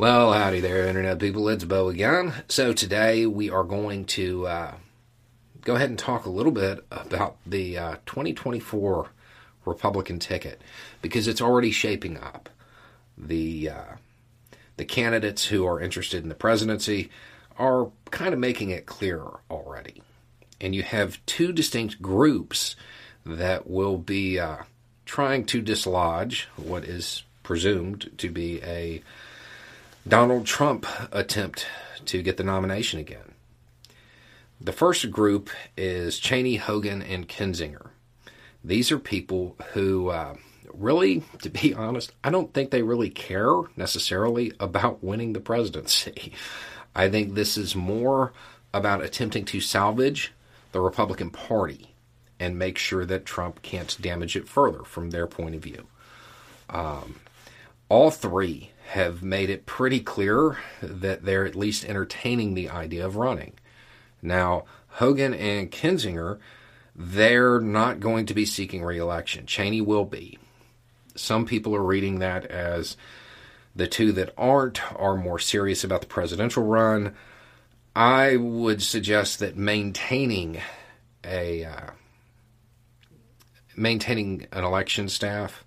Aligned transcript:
Well, 0.00 0.32
howdy 0.32 0.60
there, 0.60 0.86
Internet 0.86 1.18
people. 1.18 1.46
It's 1.50 1.64
Bo 1.64 1.90
again. 1.90 2.32
So, 2.48 2.72
today 2.72 3.26
we 3.26 3.50
are 3.50 3.64
going 3.64 4.06
to 4.06 4.46
uh, 4.46 4.74
go 5.60 5.74
ahead 5.74 5.90
and 5.90 5.98
talk 5.98 6.24
a 6.24 6.30
little 6.30 6.52
bit 6.52 6.82
about 6.90 7.36
the 7.44 7.76
uh, 7.76 7.96
2024 8.06 9.10
Republican 9.66 10.18
ticket 10.18 10.62
because 11.02 11.28
it's 11.28 11.42
already 11.42 11.70
shaping 11.70 12.16
up. 12.16 12.48
The, 13.18 13.68
uh, 13.68 13.94
the 14.78 14.86
candidates 14.86 15.44
who 15.44 15.66
are 15.66 15.78
interested 15.78 16.22
in 16.22 16.30
the 16.30 16.34
presidency 16.34 17.10
are 17.58 17.90
kind 18.10 18.32
of 18.32 18.40
making 18.40 18.70
it 18.70 18.86
clearer 18.86 19.40
already. 19.50 20.00
And 20.62 20.74
you 20.74 20.82
have 20.82 21.20
two 21.26 21.52
distinct 21.52 22.00
groups 22.00 22.74
that 23.26 23.68
will 23.68 23.98
be 23.98 24.38
uh, 24.38 24.62
trying 25.04 25.44
to 25.44 25.60
dislodge 25.60 26.48
what 26.56 26.84
is 26.84 27.22
presumed 27.42 28.12
to 28.16 28.30
be 28.30 28.62
a 28.62 29.02
Donald 30.08 30.46
Trump 30.46 30.86
attempt 31.12 31.66
to 32.06 32.22
get 32.22 32.36
the 32.38 32.44
nomination 32.44 32.98
again. 32.98 33.34
The 34.60 34.72
first 34.72 35.10
group 35.10 35.50
is 35.76 36.18
Cheney, 36.18 36.56
Hogan, 36.56 37.02
and 37.02 37.28
Kinzinger. 37.28 37.90
These 38.64 38.90
are 38.90 38.98
people 38.98 39.56
who 39.72 40.08
uh, 40.08 40.36
really, 40.72 41.22
to 41.42 41.50
be 41.50 41.74
honest, 41.74 42.12
I 42.24 42.30
don't 42.30 42.52
think 42.52 42.70
they 42.70 42.82
really 42.82 43.10
care 43.10 43.54
necessarily 43.76 44.52
about 44.58 45.04
winning 45.04 45.32
the 45.32 45.40
presidency. 45.40 46.32
I 46.94 47.08
think 47.08 47.34
this 47.34 47.56
is 47.56 47.76
more 47.76 48.32
about 48.72 49.02
attempting 49.02 49.44
to 49.46 49.60
salvage 49.60 50.32
the 50.72 50.80
Republican 50.80 51.30
Party 51.30 51.94
and 52.38 52.58
make 52.58 52.78
sure 52.78 53.04
that 53.04 53.26
Trump 53.26 53.60
can't 53.62 53.96
damage 54.00 54.34
it 54.34 54.48
further 54.48 54.82
from 54.82 55.10
their 55.10 55.26
point 55.26 55.54
of 55.54 55.62
view. 55.62 55.86
Um, 56.70 57.16
all 57.88 58.10
three 58.10 58.70
have 58.90 59.22
made 59.22 59.48
it 59.48 59.66
pretty 59.66 60.00
clear 60.00 60.58
that 60.82 61.24
they're 61.24 61.46
at 61.46 61.54
least 61.54 61.84
entertaining 61.84 62.54
the 62.54 62.68
idea 62.68 63.06
of 63.06 63.14
running. 63.14 63.52
Now, 64.20 64.64
Hogan 64.88 65.32
and 65.32 65.70
Kinzinger, 65.70 66.40
they're 66.96 67.60
not 67.60 68.00
going 68.00 68.26
to 68.26 68.34
be 68.34 68.44
seeking 68.44 68.82
reelection. 68.82 69.46
Cheney 69.46 69.80
will 69.80 70.04
be. 70.04 70.38
Some 71.14 71.46
people 71.46 71.76
are 71.76 71.84
reading 71.84 72.18
that 72.18 72.46
as 72.46 72.96
the 73.76 73.86
two 73.86 74.10
that 74.10 74.34
aren't 74.36 74.80
are 74.98 75.16
more 75.16 75.38
serious 75.38 75.84
about 75.84 76.00
the 76.00 76.08
presidential 76.08 76.64
run. 76.64 77.14
I 77.94 78.34
would 78.34 78.82
suggest 78.82 79.38
that 79.38 79.56
maintaining 79.56 80.60
a 81.24 81.64
uh, 81.64 81.90
maintaining 83.76 84.48
an 84.50 84.64
election 84.64 85.08
staff 85.08 85.64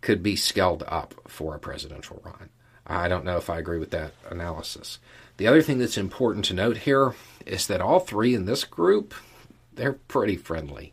could 0.00 0.22
be 0.22 0.36
scaled 0.36 0.84
up 0.86 1.14
for 1.28 1.54
a 1.54 1.58
presidential 1.58 2.20
run. 2.24 2.48
I 2.86 3.08
don't 3.08 3.24
know 3.24 3.36
if 3.36 3.48
I 3.48 3.58
agree 3.58 3.78
with 3.78 3.90
that 3.92 4.12
analysis. 4.28 4.98
The 5.36 5.46
other 5.46 5.62
thing 5.62 5.78
that's 5.78 5.98
important 5.98 6.44
to 6.46 6.54
note 6.54 6.78
here 6.78 7.14
is 7.46 7.66
that 7.66 7.80
all 7.80 8.00
three 8.00 8.34
in 8.34 8.44
this 8.44 8.64
group, 8.64 9.14
they're 9.72 9.94
pretty 9.94 10.36
friendly. 10.36 10.92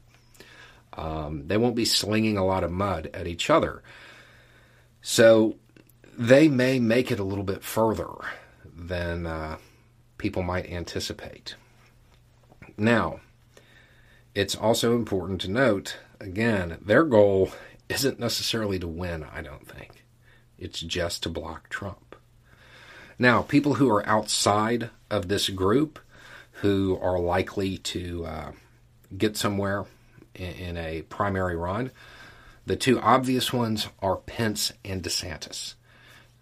Um, 0.93 1.47
they 1.47 1.57
won't 1.57 1.75
be 1.75 1.85
slinging 1.85 2.37
a 2.37 2.45
lot 2.45 2.63
of 2.63 2.71
mud 2.71 3.09
at 3.13 3.27
each 3.27 3.49
other. 3.49 3.83
So 5.01 5.55
they 6.17 6.47
may 6.47 6.79
make 6.79 7.11
it 7.11 7.19
a 7.19 7.23
little 7.23 7.43
bit 7.43 7.63
further 7.63 8.09
than 8.65 9.25
uh, 9.25 9.57
people 10.17 10.43
might 10.43 10.69
anticipate. 10.69 11.55
Now, 12.77 13.19
it's 14.33 14.55
also 14.55 14.95
important 14.95 15.41
to 15.41 15.51
note 15.51 15.97
again, 16.21 16.77
their 16.81 17.03
goal 17.03 17.51
isn't 17.91 18.19
necessarily 18.19 18.79
to 18.79 18.87
win, 18.87 19.23
I 19.23 19.41
don't 19.41 19.67
think. 19.67 20.05
It's 20.57 20.79
just 20.79 21.23
to 21.23 21.29
block 21.29 21.69
Trump. 21.69 22.15
Now, 23.19 23.41
people 23.41 23.75
who 23.75 23.89
are 23.89 24.07
outside 24.07 24.89
of 25.09 25.27
this 25.27 25.49
group 25.49 25.99
who 26.53 26.97
are 27.01 27.19
likely 27.19 27.77
to 27.77 28.25
uh, 28.25 28.51
get 29.17 29.35
somewhere 29.35 29.85
in, 30.33 30.51
in 30.51 30.77
a 30.77 31.01
primary 31.03 31.55
run, 31.55 31.91
the 32.65 32.75
two 32.75 32.99
obvious 32.99 33.51
ones 33.51 33.87
are 33.99 34.15
Pence 34.15 34.71
and 34.85 35.03
DeSantis. 35.03 35.73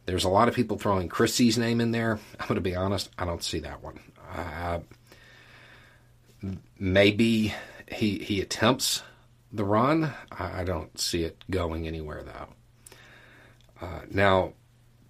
There's 0.06 0.26
a 0.26 0.30
lot 0.30 0.48
of 0.48 0.56
people 0.56 0.78
throwing 0.78 1.10
Christie's 1.10 1.58
name 1.58 1.82
in 1.82 1.92
there. 1.92 2.20
I'm 2.40 2.48
going 2.48 2.56
to 2.56 2.62
be 2.62 2.76
honest, 2.76 3.10
I 3.18 3.26
don't 3.26 3.44
see 3.44 3.60
that 3.60 3.84
one. 3.84 4.00
Uh, 4.36 4.80
maybe 6.78 7.54
he 7.88 8.20
he 8.20 8.40
attempts 8.40 9.02
the 9.52 9.66
run. 9.66 10.14
I 10.32 10.64
don't 10.64 11.00
see 11.00 11.24
it 11.24 11.44
going 11.50 11.88
anywhere, 11.88 12.24
though. 12.24 12.48
Uh, 13.82 14.02
now, 14.10 14.54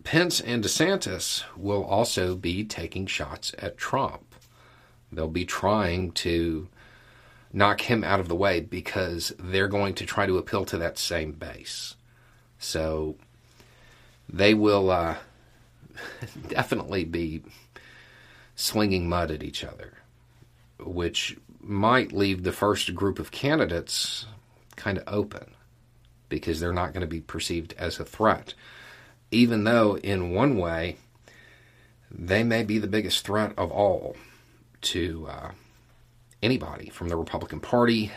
Pence 0.04 0.40
and 0.40 0.64
DeSantis 0.64 1.44
will 1.58 1.84
also 1.84 2.36
be 2.36 2.64
taking 2.64 3.06
shots 3.06 3.54
at 3.60 3.78
Trump. 3.78 4.36
They'll 5.12 5.28
be 5.28 5.46
trying 5.46 6.12
to 6.14 6.68
knock 7.52 7.82
him 7.82 8.04
out 8.04 8.20
of 8.20 8.28
the 8.28 8.36
way 8.36 8.60
because 8.60 9.34
they're 9.40 9.68
going 9.68 9.96
to 9.96 10.06
try 10.06 10.26
to 10.26 10.38
appeal 10.38 10.66
to 10.66 10.78
that 10.78 10.98
same 10.98 11.32
base. 11.32 11.96
So 12.60 13.16
they 14.28 14.54
will 14.54 14.92
uh, 14.92 15.16
definitely 16.48 17.06
be 17.06 17.42
slinging 18.56 19.10
mud 19.10 19.32
at 19.32 19.44
each 19.44 19.64
other, 19.64 19.94
which 20.80 21.38
might 21.62 22.12
leave 22.12 22.44
the 22.44 22.52
first 22.52 22.96
group 22.96 23.20
of 23.20 23.32
candidates 23.32 24.26
kind 24.76 24.98
of 24.98 25.04
open 25.08 25.54
because 26.30 26.60
they're 26.60 26.74
not 26.74 26.94
going 26.94 27.02
to 27.02 27.08
be 27.08 27.22
perceived 27.22 27.74
as 27.78 28.00
a 28.00 28.06
threat. 28.06 28.54
Even 29.32 29.64
though, 29.64 29.98
in 29.98 30.32
one 30.32 30.58
way, 30.58 30.98
they 32.12 32.44
may 32.44 32.64
be 32.64 32.80
the 32.80 32.88
biggest 32.88 33.26
threat 33.26 33.54
of 33.58 33.72
all 33.72 34.16
to 34.82 35.28
uh, 35.30 35.52
anybody 36.42 36.90
from 36.90 37.10
the 37.10 37.18
Republican 37.18 37.60
Party 37.60 38.12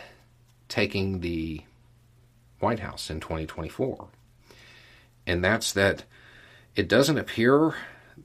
taking 0.69 1.21
the 1.21 1.63
White 2.61 2.81
House 2.81 3.11
in 3.11 3.21
2024. 3.21 4.09
And 5.27 5.45
that's 5.45 5.73
that 5.73 6.05
it 6.75 6.89
doesn't 6.89 7.19
appear 7.19 7.75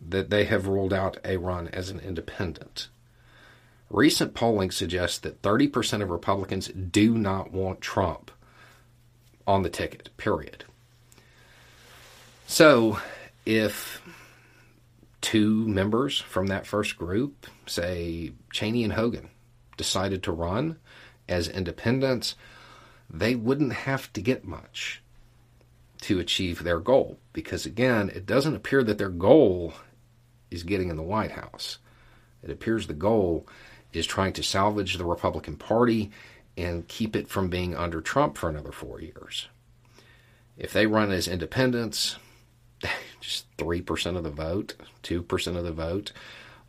that 0.09 0.29
they 0.29 0.45
have 0.45 0.67
ruled 0.67 0.93
out 0.93 1.17
a 1.25 1.37
run 1.37 1.67
as 1.69 1.89
an 1.89 1.99
independent. 1.99 2.87
Recent 3.89 4.33
polling 4.33 4.71
suggests 4.71 5.19
that 5.19 5.41
30% 5.41 6.01
of 6.01 6.09
Republicans 6.09 6.67
do 6.67 7.17
not 7.17 7.51
want 7.51 7.79
Trump 7.79 8.31
on 9.45 9.63
the 9.63 9.69
ticket, 9.69 10.09
period. 10.17 10.65
So, 12.47 12.99
if 13.45 14.01
two 15.21 15.67
members 15.67 16.19
from 16.19 16.47
that 16.47 16.67
first 16.67 16.97
group, 16.97 17.47
say 17.65 18.33
Cheney 18.51 18.83
and 18.83 18.93
Hogan, 18.93 19.29
decided 19.77 20.23
to 20.23 20.31
run 20.31 20.77
as 21.29 21.47
independents, 21.47 22.35
they 23.09 23.35
wouldn't 23.35 23.73
have 23.73 24.11
to 24.13 24.21
get 24.21 24.43
much 24.43 25.01
to 26.01 26.19
achieve 26.19 26.63
their 26.63 26.79
goal. 26.79 27.19
Because 27.31 27.65
again, 27.65 28.09
it 28.13 28.25
doesn't 28.25 28.55
appear 28.55 28.83
that 28.83 28.97
their 28.97 29.09
goal 29.09 29.73
is 30.51 30.63
getting 30.63 30.89
in 30.89 30.97
the 30.97 31.03
White 31.03 31.31
House. 31.31 31.77
It 32.43 32.49
appears 32.49 32.87
the 32.87 32.93
goal 32.93 33.47
is 33.93 34.05
trying 34.05 34.33
to 34.33 34.43
salvage 34.43 34.97
the 34.97 35.05
Republican 35.05 35.55
Party 35.55 36.11
and 36.57 36.87
keep 36.87 37.15
it 37.15 37.27
from 37.27 37.49
being 37.49 37.75
under 37.75 38.01
Trump 38.01 38.37
for 38.37 38.49
another 38.49 38.71
four 38.71 38.99
years. 38.99 39.47
If 40.57 40.73
they 40.73 40.87
run 40.87 41.11
as 41.11 41.27
independents, 41.27 42.17
just 43.21 43.45
3% 43.57 44.17
of 44.17 44.23
the 44.23 44.29
vote, 44.29 44.75
2% 45.03 45.57
of 45.57 45.63
the 45.63 45.71
vote, 45.71 46.11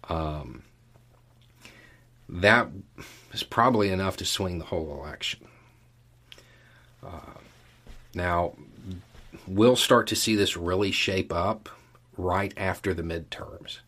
um, 0.08 0.62
that 2.28 2.68
is 3.32 3.42
probably 3.42 3.88
enough 3.88 4.16
to 4.18 4.24
swing 4.24 4.58
the 4.58 4.66
whole 4.66 4.92
election. 4.92 5.40
Uh, 7.02 7.40
now, 8.14 8.54
we'll 9.46 9.76
start 9.76 10.06
to 10.08 10.16
see 10.16 10.34
this 10.34 10.56
really 10.56 10.90
shape 10.90 11.32
up 11.32 11.68
right 12.16 12.52
after 12.56 12.92
the 12.92 13.02
midterms. 13.02 13.78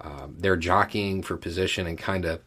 Um, 0.00 0.36
they're 0.38 0.56
jockeying 0.56 1.22
for 1.22 1.36
position 1.36 1.86
and 1.86 1.98
kind 1.98 2.24
of 2.24 2.40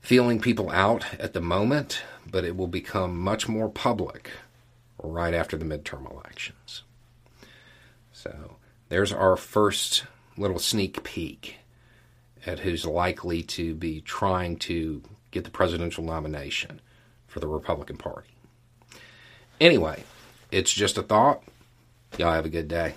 feeling 0.00 0.40
people 0.40 0.70
out 0.70 1.04
at 1.18 1.32
the 1.32 1.40
moment, 1.40 2.02
but 2.30 2.44
it 2.44 2.56
will 2.56 2.66
become 2.68 3.18
much 3.18 3.48
more 3.48 3.68
public 3.68 4.30
right 5.02 5.34
after 5.34 5.56
the 5.56 5.64
midterm 5.64 6.10
elections. 6.10 6.82
So 8.12 8.56
there's 8.88 9.12
our 9.12 9.36
first 9.36 10.04
little 10.36 10.58
sneak 10.58 11.02
peek 11.02 11.56
at 12.46 12.60
who's 12.60 12.84
likely 12.84 13.42
to 13.42 13.74
be 13.74 14.00
trying 14.00 14.56
to 14.56 15.02
get 15.30 15.44
the 15.44 15.50
presidential 15.50 16.04
nomination 16.04 16.80
for 17.26 17.40
the 17.40 17.46
Republican 17.46 17.96
Party. 17.96 18.30
Anyway, 19.60 20.04
it's 20.50 20.72
just 20.72 20.98
a 20.98 21.02
thought. 21.02 21.42
Y'all 22.18 22.32
have 22.32 22.46
a 22.46 22.50
good 22.50 22.68
day. 22.68 22.94